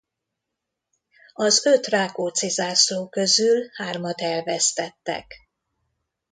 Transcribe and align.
Az 1.33 1.65
öt 1.65 1.85
Rákóczi-zászló 1.87 3.09
közül 3.09 3.69
hármat 3.73 4.21
elvesztettek. 4.21 5.33